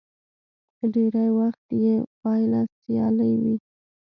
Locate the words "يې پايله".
1.83-2.61